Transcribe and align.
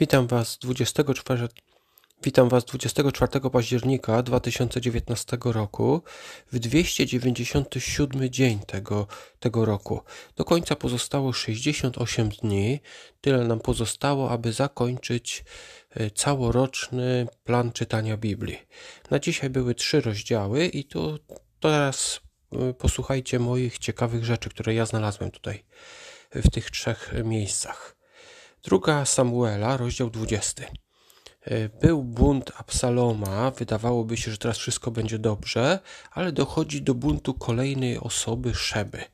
Witam 0.00 0.26
Was 0.26 0.58
24, 0.58 1.48
witam 2.22 2.48
Was 2.48 2.64
24 2.64 3.50
października 3.52 4.22
2019 4.22 5.38
roku 5.44 6.02
w 6.52 6.58
297 6.58 8.30
dzień 8.30 8.58
tego, 8.58 9.06
tego 9.40 9.64
roku. 9.64 10.00
Do 10.36 10.44
końca 10.44 10.76
pozostało 10.76 11.32
68 11.32 12.28
dni. 12.28 12.80
Tyle 13.20 13.44
nam 13.44 13.60
pozostało, 13.60 14.30
aby 14.30 14.52
zakończyć 14.52 15.44
e, 15.90 16.10
całoroczny 16.10 17.26
plan 17.44 17.72
czytania 17.72 18.16
Biblii. 18.16 18.58
Na 19.10 19.18
dzisiaj 19.18 19.50
były 19.50 19.74
trzy 19.74 20.00
rozdziały 20.00 20.66
i 20.66 20.84
tu 20.84 21.18
teraz 21.60 22.20
e, 22.52 22.74
posłuchajcie 22.74 23.38
moich 23.38 23.78
ciekawych 23.78 24.24
rzeczy, 24.24 24.50
które 24.50 24.74
ja 24.74 24.86
znalazłem 24.86 25.30
tutaj 25.30 25.64
w 26.34 26.50
tych 26.50 26.70
trzech 26.70 27.14
miejscach. 27.24 27.97
Druga 28.62 29.04
Samuela, 29.04 29.76
rozdział 29.76 30.10
20. 30.10 30.64
E, 31.40 31.68
był 31.68 32.02
bunt 32.02 32.52
Absaloma, 32.56 33.50
wydawałoby 33.50 34.16
się, 34.16 34.30
że 34.30 34.38
teraz 34.38 34.58
wszystko 34.58 34.90
będzie 34.90 35.18
dobrze, 35.18 35.78
ale 36.10 36.32
dochodzi 36.32 36.82
do 36.82 36.94
buntu 36.94 37.34
kolejnej 37.34 37.98
osoby, 37.98 38.54
Szeby. 38.54 39.04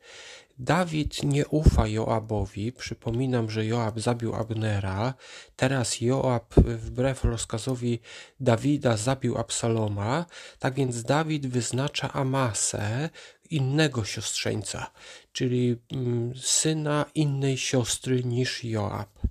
Dawid 0.59 1.23
nie 1.23 1.47
ufa 1.47 1.89
Joabowi. 1.89 2.73
Przypominam, 2.73 3.51
że 3.51 3.67
Joab 3.67 4.01
zabił 4.01 4.35
Abnera. 4.35 5.15
Teraz 5.57 6.01
Joab 6.01 6.55
wbrew 6.55 7.25
rozkazowi 7.25 8.01
Dawida 8.41 8.97
zabił 8.97 9.39
Absaloma. 9.39 10.27
Tak 10.59 10.75
więc 10.75 11.03
Dawid 11.03 11.47
wyznacza 11.47 12.13
Amasę, 12.13 13.11
innego 13.51 14.05
siostrzeńca, 14.05 14.91
czyli 15.33 15.77
mm, 15.93 16.33
syna 16.37 17.05
innej 17.15 17.59
siostry 17.59 18.25
niż 18.25 18.65
Joab. 18.65 19.24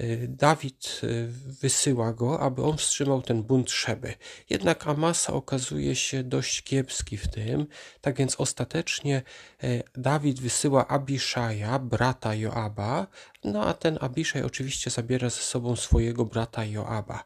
Y, 0.00 0.28
Dawid 0.28 1.00
y, 1.04 1.28
wysyła 1.60 2.12
go, 2.12 2.40
aby 2.40 2.62
on 2.62 2.76
wstrzymał 2.76 3.22
ten 3.22 3.42
bunt 3.42 3.70
Szeby. 3.70 4.14
Jednak 4.50 4.86
Amasa 4.86 5.32
okazuje 5.32 5.96
się 5.96 6.22
dość 6.22 6.62
kiepski 6.62 7.16
w 7.16 7.28
tym, 7.28 7.66
tak 8.00 8.16
więc 8.16 8.36
ostatecznie 8.36 9.22
y, 9.64 9.82
Dawid 9.94 10.40
wysyła 10.40 10.88
Abiszaja, 10.88 11.78
brata 11.78 12.34
Joaba, 12.34 13.06
no 13.44 13.66
a 13.66 13.74
ten 13.74 13.98
Abiszaj 14.00 14.42
oczywiście 14.42 14.90
zabiera 14.90 15.30
ze 15.30 15.40
sobą 15.40 15.76
swojego 15.76 16.24
brata 16.24 16.64
Joaba. 16.64 17.24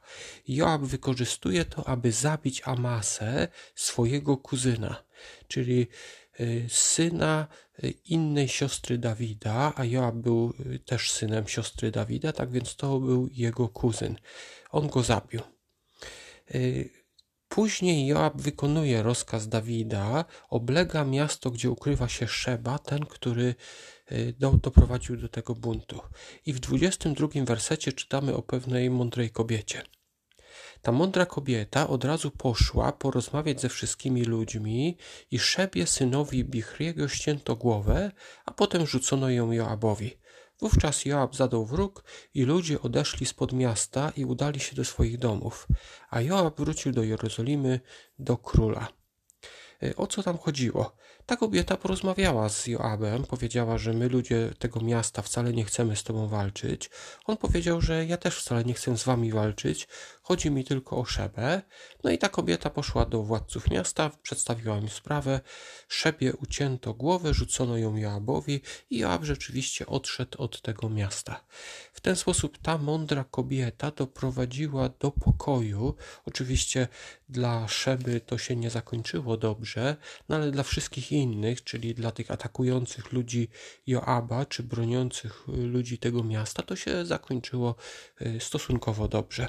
Joab 0.48 0.82
wykorzystuje 0.82 1.64
to, 1.64 1.88
aby 1.88 2.12
zabić 2.12 2.62
Amasę, 2.64 3.48
swojego 3.74 4.36
kuzyna, 4.36 5.02
czyli 5.48 5.88
syna 6.68 7.46
y, 7.84 7.90
innej 8.04 8.48
siostry 8.48 8.98
Dawida, 8.98 9.72
a 9.76 9.84
Joab 9.84 10.14
był 10.14 10.54
y, 10.60 10.78
też 10.78 11.12
synem 11.12 11.48
siostry 11.48 11.90
Dawida, 11.90 12.32
tak 12.32 12.50
więc 12.50 12.76
to 12.76 13.00
był 13.00 13.28
jego 13.32 13.68
kuzyn. 13.68 14.16
On 14.70 14.88
go 14.88 15.02
zabił. 15.02 15.40
Później 17.48 18.06
Joab 18.06 18.40
wykonuje 18.40 19.02
rozkaz 19.02 19.48
Dawida, 19.48 20.24
oblega 20.50 21.04
miasto, 21.04 21.50
gdzie 21.50 21.70
ukrywa 21.70 22.08
się 22.08 22.28
Szeba, 22.28 22.78
ten, 22.78 23.06
który 23.06 23.54
doprowadził 24.38 25.16
do 25.16 25.28
tego 25.28 25.54
buntu. 25.54 26.00
I 26.46 26.52
w 26.52 26.60
22 26.60 27.28
wersecie 27.44 27.92
czytamy 27.92 28.34
o 28.34 28.42
pewnej 28.42 28.90
mądrej 28.90 29.30
kobiecie. 29.30 29.82
Ta 30.82 30.92
mądra 30.92 31.26
kobieta 31.26 31.88
od 31.88 32.04
razu 32.04 32.30
poszła 32.30 32.92
porozmawiać 32.92 33.60
ze 33.60 33.68
wszystkimi 33.68 34.24
ludźmi 34.24 34.96
i 35.30 35.38
Szebie 35.38 35.86
synowi 35.86 36.44
Bichriego 36.44 37.08
ścięto 37.08 37.56
głowę, 37.56 38.12
a 38.44 38.52
potem 38.52 38.86
rzucono 38.86 39.30
ją 39.30 39.52
Joabowi. 39.52 40.18
Wówczas 40.60 41.04
Joab 41.04 41.36
zadał 41.36 41.66
wróg 41.66 42.04
i 42.34 42.42
ludzie 42.42 42.80
odeszli 42.80 43.26
spod 43.26 43.52
miasta 43.52 44.12
i 44.16 44.24
udali 44.24 44.60
się 44.60 44.76
do 44.76 44.84
swoich 44.84 45.18
domów, 45.18 45.66
a 46.10 46.20
Joab 46.20 46.60
wrócił 46.60 46.92
do 46.92 47.02
Jerozolimy, 47.02 47.80
do 48.18 48.36
króla. 48.36 48.88
E, 49.82 49.96
o 49.96 50.06
co 50.06 50.22
tam 50.22 50.38
chodziło? 50.38 50.96
Ta 51.26 51.36
kobieta 51.36 51.76
porozmawiała 51.76 52.48
z 52.48 52.66
Joabem, 52.66 53.24
powiedziała, 53.24 53.78
że 53.78 53.92
my 53.92 54.08
ludzie 54.08 54.50
tego 54.58 54.80
miasta 54.80 55.22
wcale 55.22 55.52
nie 55.52 55.64
chcemy 55.64 55.96
z 55.96 56.02
tobą 56.02 56.28
walczyć. 56.28 56.90
On 57.24 57.36
powiedział, 57.36 57.80
że 57.80 58.06
ja 58.06 58.16
też 58.16 58.38
wcale 58.38 58.64
nie 58.64 58.74
chcę 58.74 58.96
z 58.96 59.04
wami 59.04 59.32
walczyć, 59.32 59.88
chodzi 60.28 60.50
mi 60.50 60.64
tylko 60.64 60.98
o 60.98 61.04
Szebę. 61.04 61.62
No 62.04 62.10
i 62.10 62.18
ta 62.18 62.28
kobieta 62.28 62.70
poszła 62.70 63.06
do 63.06 63.22
władców 63.22 63.70
miasta, 63.70 64.10
przedstawiła 64.22 64.78
im 64.78 64.88
sprawę. 64.88 65.40
Szebie 65.88 66.36
ucięto 66.36 66.94
głowę, 66.94 67.34
rzucono 67.34 67.76
ją 67.78 67.96
Joabowi 67.96 68.60
i 68.90 68.98
Joab 68.98 69.24
rzeczywiście 69.24 69.86
odszedł 69.86 70.42
od 70.42 70.62
tego 70.62 70.88
miasta. 70.88 71.44
W 71.92 72.00
ten 72.00 72.16
sposób 72.16 72.58
ta 72.58 72.78
mądra 72.78 73.24
kobieta 73.24 73.90
doprowadziła 73.90 74.88
do 74.88 75.10
pokoju. 75.10 75.94
Oczywiście 76.26 76.88
dla 77.28 77.68
Szeby 77.68 78.20
to 78.20 78.38
się 78.38 78.56
nie 78.56 78.70
zakończyło 78.70 79.36
dobrze, 79.36 79.96
no 80.28 80.36
ale 80.36 80.50
dla 80.50 80.62
wszystkich 80.62 81.12
innych, 81.12 81.64
czyli 81.64 81.94
dla 81.94 82.10
tych 82.10 82.30
atakujących 82.30 83.12
ludzi 83.12 83.48
Joaba, 83.86 84.46
czy 84.46 84.62
broniących 84.62 85.44
ludzi 85.46 85.98
tego 85.98 86.24
miasta, 86.24 86.62
to 86.62 86.76
się 86.76 87.06
zakończyło 87.06 87.74
y, 88.22 88.40
stosunkowo 88.40 89.08
dobrze. 89.08 89.48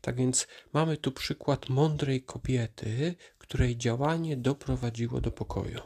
Tak 0.00 0.16
więc 0.16 0.46
mamy 0.72 0.96
tu 0.96 1.12
przykład 1.12 1.68
mądrej 1.68 2.22
kobiety, 2.22 3.14
której 3.38 3.76
działanie 3.76 4.36
doprowadziło 4.36 5.20
do 5.20 5.30
pokoju. 5.30 5.80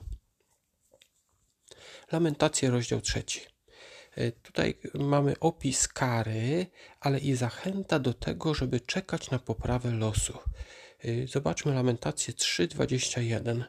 Lamentacje, 2.13 2.71
rozdział 2.71 3.01
trzeci. 3.01 3.41
Y, 4.19 4.33
tutaj 4.43 4.79
mamy 4.95 5.39
opis 5.41 5.89
kary, 5.89 6.67
ale 7.01 7.19
i 7.19 7.35
zachęta 7.35 7.99
do 7.99 8.15
tego, 8.15 8.55
żeby 8.55 8.81
czekać 8.81 9.31
na 9.31 9.39
poprawę 9.39 9.91
losu. 9.91 10.39
Y, 11.05 11.27
zobaczmy 11.27 11.75
lamentację 11.75 12.35
3:21. 12.35 13.65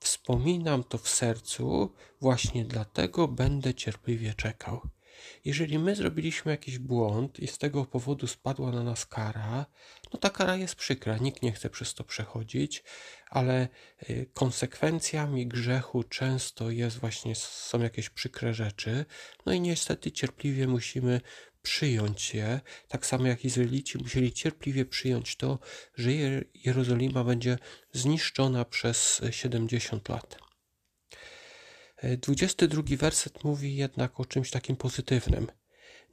Wspominam 0.00 0.84
to 0.84 0.98
w 0.98 1.08
sercu, 1.08 1.94
właśnie 2.20 2.64
dlatego 2.64 3.28
będę 3.28 3.74
cierpliwie 3.74 4.34
czekał. 4.34 4.80
Jeżeli 5.44 5.78
my 5.78 5.96
zrobiliśmy 5.96 6.52
jakiś 6.52 6.78
błąd 6.78 7.40
i 7.40 7.46
z 7.46 7.58
tego 7.58 7.84
powodu 7.84 8.26
spadła 8.26 8.72
na 8.72 8.82
nas 8.82 9.06
kara, 9.06 9.66
no 10.12 10.18
ta 10.18 10.30
kara 10.30 10.56
jest 10.56 10.74
przykra, 10.74 11.18
nikt 11.18 11.42
nie 11.42 11.52
chce 11.52 11.70
przez 11.70 11.94
to 11.94 12.04
przechodzić, 12.04 12.84
ale 13.30 13.68
y, 14.10 14.26
konsekwencjami 14.34 15.46
grzechu 15.46 16.02
często 16.02 16.70
jest 16.70 16.98
właśnie, 16.98 17.34
są 17.34 17.82
jakieś 17.82 18.10
przykre 18.10 18.54
rzeczy, 18.54 19.04
no 19.46 19.52
i 19.52 19.60
niestety 19.60 20.12
cierpliwie 20.12 20.68
musimy 20.68 21.20
przyjąć 21.62 22.34
je, 22.34 22.60
tak 22.88 23.06
samo 23.06 23.26
jak 23.26 23.44
Izraelici 23.44 23.98
musieli 23.98 24.32
cierpliwie 24.32 24.84
przyjąć 24.84 25.36
to, 25.36 25.58
że 25.96 26.10
Jerozolima 26.54 27.24
będzie 27.24 27.58
zniszczona 27.92 28.64
przez 28.64 29.20
70 29.30 30.08
lat. 30.08 30.44
22 32.18 32.82
werset 32.96 33.44
mówi 33.44 33.76
jednak 33.76 34.20
o 34.20 34.24
czymś 34.24 34.50
takim 34.50 34.76
pozytywnym. 34.76 35.46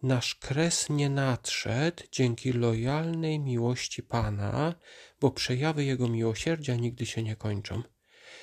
Nasz 0.03 0.35
kres 0.35 0.89
nie 0.89 1.09
nadszedł 1.09 2.03
dzięki 2.11 2.53
lojalnej 2.53 3.39
miłości 3.39 4.03
Pana, 4.03 4.75
bo 5.19 5.31
przejawy 5.31 5.83
Jego 5.85 6.07
miłosierdzia 6.07 6.75
nigdy 6.75 7.05
się 7.05 7.23
nie 7.23 7.35
kończą. 7.35 7.83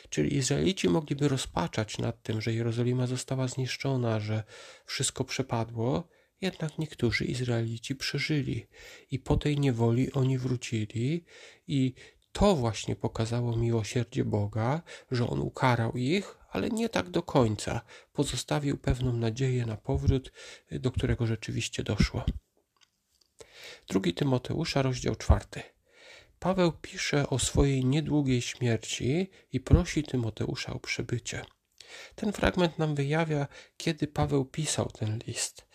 Czyli 0.08 0.36
Izraelici 0.36 0.88
mogliby 0.88 1.28
rozpaczać 1.28 1.98
nad 1.98 2.22
tym, 2.22 2.40
że 2.40 2.52
Jerozolima 2.52 3.06
została 3.06 3.48
zniszczona, 3.48 4.20
że 4.20 4.42
wszystko 4.86 5.24
przepadło, 5.24 6.08
jednak 6.40 6.78
niektórzy 6.78 7.24
Izraelici 7.24 7.94
przeżyli 7.94 8.66
i 9.10 9.18
po 9.18 9.36
tej 9.36 9.58
niewoli 9.58 10.12
oni 10.12 10.38
wrócili 10.38 11.24
i 11.66 11.94
to 12.38 12.56
właśnie 12.56 12.96
pokazało 12.96 13.56
miłosierdzie 13.56 14.24
Boga, 14.24 14.82
że 15.10 15.28
On 15.28 15.40
ukarał 15.40 15.92
ich, 15.92 16.38
ale 16.50 16.70
nie 16.70 16.88
tak 16.88 17.10
do 17.10 17.22
końca. 17.22 17.80
Pozostawił 18.12 18.78
pewną 18.78 19.12
nadzieję 19.12 19.66
na 19.66 19.76
powrót, 19.76 20.32
do 20.70 20.90
którego 20.90 21.26
rzeczywiście 21.26 21.82
doszło. 21.82 22.24
Drugi 23.88 24.14
Tymoteusza, 24.14 24.82
rozdział 24.82 25.16
czwarty. 25.16 25.62
Paweł 26.38 26.72
pisze 26.72 27.28
o 27.28 27.38
swojej 27.38 27.84
niedługiej 27.84 28.42
śmierci 28.42 29.30
i 29.52 29.60
prosi 29.60 30.02
Tymoteusza 30.02 30.72
o 30.72 30.78
przybycie. 30.78 31.44
Ten 32.14 32.32
fragment 32.32 32.78
nam 32.78 32.94
wyjawia, 32.94 33.46
kiedy 33.76 34.06
Paweł 34.06 34.44
pisał 34.44 34.88
ten 34.98 35.18
list. 35.26 35.66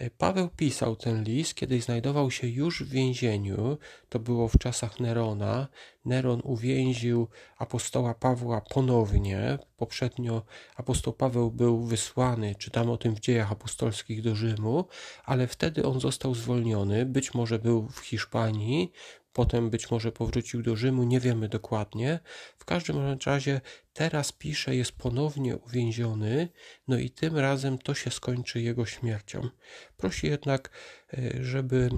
E, 0.00 0.10
Paweł 0.10 0.48
pisał 0.48 0.96
ten 0.96 1.24
list, 1.24 1.54
kiedy 1.54 1.80
znajdował 1.80 2.30
się 2.30 2.48
już 2.48 2.82
w 2.82 2.88
więzieniu. 2.88 3.78
To 4.08 4.18
było 4.18 4.48
w 4.48 4.58
czasach 4.58 5.00
Nerona. 5.00 5.68
Neron 6.04 6.40
uwięził 6.44 7.28
apostoła 7.58 8.14
Pawła 8.14 8.60
ponownie. 8.60 9.58
Poprzednio 9.76 10.42
apostoł 10.76 11.12
Paweł 11.12 11.50
był 11.50 11.84
wysłany, 11.84 12.54
czytamy 12.54 12.92
o 12.92 12.96
tym 12.96 13.14
w 13.14 13.20
dziejach 13.20 13.52
apostolskich 13.52 14.22
do 14.22 14.34
Rzymu, 14.34 14.84
ale 15.24 15.46
wtedy 15.46 15.84
on 15.84 16.00
został 16.00 16.34
zwolniony. 16.34 17.06
Być 17.06 17.34
może 17.34 17.58
był 17.58 17.88
w 17.88 17.98
Hiszpanii, 17.98 18.92
potem 19.32 19.70
być 19.70 19.90
może 19.90 20.12
powrócił 20.12 20.62
do 20.62 20.76
Rzymu, 20.76 21.04
nie 21.04 21.20
wiemy 21.20 21.48
dokładnie. 21.48 22.20
W 22.58 22.64
każdym 22.64 23.16
razie 23.26 23.60
teraz 23.92 24.32
pisze, 24.32 24.76
jest 24.76 24.92
ponownie 24.92 25.56
uwięziony, 25.56 26.48
no 26.88 26.98
i 26.98 27.10
tym 27.10 27.38
razem 27.38 27.78
to 27.78 27.94
się 27.94 28.10
skończy 28.10 28.60
jego 28.60 28.86
śmiercią. 28.86 29.48
Prosi 29.96 30.26
jednak, 30.26 30.70
e, 31.12 31.44
żeby 31.44 31.90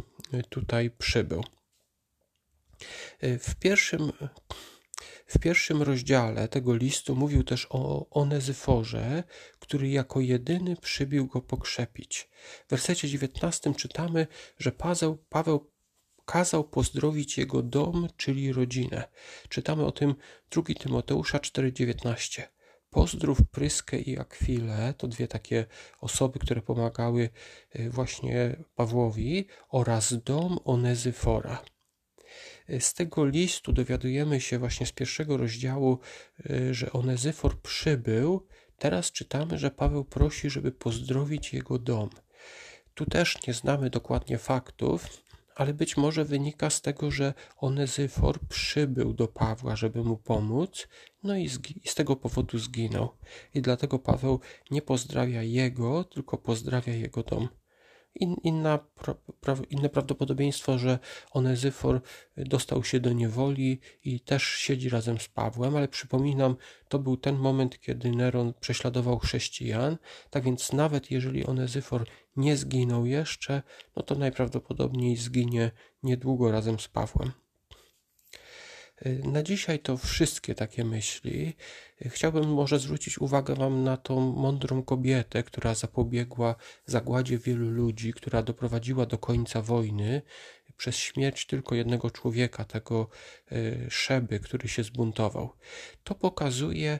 tutaj 0.49 0.91
przybył. 0.91 1.45
W 3.23 3.55
pierwszym, 3.55 4.13
w 5.27 5.39
pierwszym 5.39 5.83
rozdziale 5.83 6.49
tego 6.49 6.77
listu 6.77 7.17
mówił 7.17 7.45
też 7.45 7.67
o 7.71 8.11
Onezyforze, 8.11 9.25
który 9.59 9.89
jako 9.89 10.21
jedyny 10.21 10.77
przybił 10.77 11.27
go 11.27 11.41
pokrzepić. 11.41 12.29
W 12.67 12.71
wersecie 12.71 13.09
19 13.09 13.75
czytamy, 13.75 14.27
że 14.59 14.73
Paweł, 14.73 15.25
Paweł 15.29 15.72
kazał 16.25 16.65
pozdrowić 16.65 17.39
jego 17.39 17.63
dom, 17.63 18.09
czyli 18.17 18.53
rodzinę. 18.53 19.09
Czytamy 19.49 19.85
o 19.85 19.93
tym 19.93 20.15
2 20.51 20.63
Tymoteusza 20.81 21.39
4,19. 21.39 22.43
Pozdrów 22.91 23.39
Pryskę 23.51 23.99
i 23.99 24.19
Akwilę, 24.19 24.95
to 24.97 25.09
dwie 25.09 25.29
takie 25.29 25.67
osoby, 26.01 26.39
które 26.39 26.63
pomagały 26.63 27.31
y, 27.77 27.91
właśnie 27.91 28.57
Pawłowi, 28.75 29.47
oraz 29.69 30.15
dom 30.25 30.59
Onezyfora. 30.65 31.63
Y, 32.71 32.81
z 32.81 32.95
tego 32.95 33.27
listu 33.27 33.73
dowiadujemy 33.73 34.41
się 34.41 34.59
właśnie 34.59 34.87
z 34.87 34.93
pierwszego 34.93 35.37
rozdziału, 35.37 35.99
y, 36.51 36.75
że 36.75 36.93
Onezyfor 36.93 37.61
przybył. 37.61 38.47
Teraz 38.77 39.13
czytamy, 39.13 39.59
że 39.59 39.71
Paweł 39.71 40.05
prosi, 40.05 40.51
żeby 40.51 40.73
pozdrowić 40.73 41.53
jego 41.53 41.79
dom. 41.79 42.11
Tu 42.95 43.07
też 43.07 43.47
nie 43.47 43.55
znamy 43.55 43.91
dokładnie 43.91 44.39
faktów, 44.39 45.23
ale 45.55 45.75
być 45.75 45.97
może 45.97 46.25
wynika 46.25 46.71
z 46.71 46.81
tego, 46.81 47.11
że 47.11 47.35
Onezyfor 47.57 48.41
przybył 48.49 49.15
do 49.15 49.29
Pawła, 49.29 49.77
żeby 49.77 50.05
mu 50.05 50.17
pomóc, 50.17 50.89
no 51.23 51.37
i, 51.37 51.49
i 51.85 51.89
z 51.89 51.95
tego 51.95 52.17
powodu 52.17 52.59
zginął. 52.59 53.09
I 53.55 53.63
dlatego 53.63 53.99
Paweł 53.99 54.41
nie 54.71 54.83
pozdrawia 54.83 55.43
jego, 55.43 56.05
tylko 56.05 56.39
pozdrawia 56.39 56.95
jego 56.95 57.23
dom. 57.23 57.49
In, 58.15 58.37
inna, 58.43 58.79
pra, 58.79 59.15
pra, 59.41 59.57
inne 59.71 59.89
prawdopodobieństwo, 59.89 60.79
że 60.79 60.99
Onezyfor 61.31 62.01
dostał 62.37 62.85
się 62.85 63.01
do 63.01 63.13
niewoli 63.13 63.81
i 64.05 64.21
też 64.21 64.43
siedzi 64.43 64.89
razem 64.89 65.19
z 65.19 65.29
Pawłem, 65.29 65.77
ale 65.77 65.89
przypominam, 65.89 66.57
to 66.89 66.99
był 66.99 67.17
ten 67.17 67.37
moment, 67.37 67.81
kiedy 67.81 68.11
Neron 68.11 68.55
prześladował 68.61 69.19
chrześcijan, 69.19 69.99
tak 70.31 70.45
więc 70.45 70.73
nawet 70.73 71.11
jeżeli 71.11 71.47
Onezyfor 71.47 72.07
nie 72.37 72.57
zginął 72.57 73.07
jeszcze, 73.07 73.63
no 73.97 74.03
to 74.03 74.15
najprawdopodobniej 74.15 75.17
zginie 75.17 75.71
niedługo 76.03 76.53
razem 76.53 76.81
z 76.81 76.89
Pawłem. 76.89 77.42
Na 79.25 79.43
dzisiaj 79.43 79.79
to 79.79 79.97
wszystkie 79.97 80.55
takie 80.55 80.85
myśli. 80.85 81.57
Chciałbym 82.01 82.55
może 82.55 82.79
zwrócić 82.79 83.19
uwagę 83.19 83.55
Wam 83.55 83.85
na 83.85 83.97
tą 83.97 84.33
mądrą 84.33 84.83
kobietę, 84.83 85.43
która 85.43 85.75
zapobiegła 85.75 86.55
zagładzie 86.87 87.39
wielu 87.39 87.71
ludzi, 87.71 88.13
która 88.13 88.43
doprowadziła 88.43 89.07
do 89.07 89.19
końca 89.19 89.63
wojny 89.63 90.23
przez 90.77 90.97
śmierć 90.97 91.47
tylko 91.47 91.75
jednego 91.75 92.11
człowieka, 92.11 92.65
tego 92.65 93.09
e, 93.53 93.91
Szeby, 93.91 94.41
który 94.41 94.69
się 94.69 94.85
zbuntował. 94.85 95.53
To 96.05 96.15
pokazuje, 96.15 96.99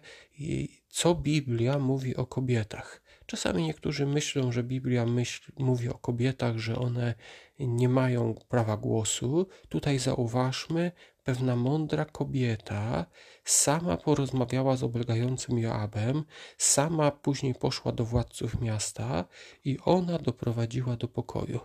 co 0.89 1.15
Biblia 1.15 1.79
mówi 1.79 2.17
o 2.17 2.27
kobietach. 2.27 3.03
Czasami 3.27 3.63
niektórzy 3.63 4.07
myślą, 4.07 4.53
że 4.53 4.63
Biblia 4.63 5.07
myśl, 5.07 5.53
mówi 5.59 5.89
o 5.89 5.99
kobietach, 5.99 6.59
że 6.59 6.79
one 6.79 7.15
nie 7.59 7.89
mają 7.89 8.35
prawa 8.49 8.77
głosu. 8.77 9.47
Tutaj 9.69 9.99
zauważmy, 9.99 10.93
pewna 11.25 11.57
mądra 11.57 12.05
kobieta 12.05 13.07
sama 13.45 13.97
porozmawiała 13.97 14.77
z 14.77 14.83
oblegającym 14.83 15.59
Joabem, 15.59 16.25
sama 16.59 17.11
później 17.11 17.55
poszła 17.55 17.93
do 17.93 18.05
władców 18.05 18.61
miasta 18.61 19.25
i 19.65 19.79
ona 19.85 20.19
doprowadziła 20.19 20.97
do 20.97 21.09
pokoju. 21.09 21.61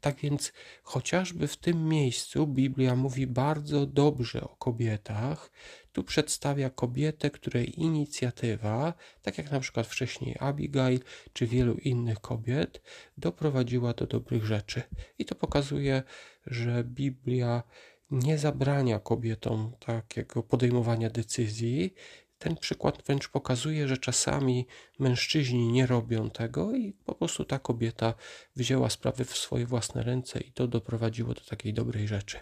Tak 0.00 0.16
więc, 0.16 0.52
chociażby 0.82 1.48
w 1.48 1.56
tym 1.56 1.88
miejscu 1.88 2.46
Biblia 2.46 2.96
mówi 2.96 3.26
bardzo 3.26 3.86
dobrze 3.86 4.40
o 4.40 4.56
kobietach, 4.56 5.50
tu 5.92 6.04
przedstawia 6.04 6.70
kobietę, 6.70 7.30
której 7.30 7.80
inicjatywa, 7.80 8.94
tak 9.22 9.38
jak 9.38 9.50
na 9.50 9.60
przykład 9.60 9.86
wcześniej 9.86 10.36
Abigail 10.38 11.00
czy 11.32 11.46
wielu 11.46 11.74
innych 11.74 12.20
kobiet, 12.20 12.82
doprowadziła 13.18 13.92
do 13.92 14.06
dobrych 14.06 14.44
rzeczy. 14.44 14.82
I 15.18 15.24
to 15.24 15.34
pokazuje, 15.34 16.02
że 16.46 16.84
Biblia 16.84 17.62
nie 18.10 18.38
zabrania 18.38 18.98
kobietom 18.98 19.72
takiego 19.78 20.42
podejmowania 20.42 21.10
decyzji. 21.10 21.94
Ten 22.38 22.56
przykład 22.56 23.02
wręcz 23.02 23.28
pokazuje, 23.28 23.88
że 23.88 23.98
czasami 23.98 24.66
mężczyźni 24.98 25.72
nie 25.72 25.86
robią 25.86 26.30
tego 26.30 26.76
i 26.76 26.92
po 26.92 27.14
prostu 27.14 27.44
ta 27.44 27.58
kobieta 27.58 28.14
wzięła 28.56 28.90
sprawy 28.90 29.24
w 29.24 29.36
swoje 29.36 29.66
własne 29.66 30.02
ręce 30.02 30.40
i 30.40 30.52
to 30.52 30.68
doprowadziło 30.68 31.34
do 31.34 31.40
takiej 31.40 31.74
dobrej 31.74 32.08
rzeczy. 32.08 32.38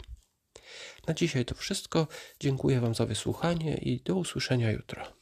Na 1.07 1.15
dzisiaj 1.15 1.45
to 1.45 1.55
wszystko. 1.55 2.07
Dziękuję 2.41 2.81
Wam 2.81 2.95
za 2.95 3.07
wysłuchanie 3.07 3.75
i 3.75 4.01
do 4.01 4.17
usłyszenia 4.17 4.71
jutro. 4.71 5.18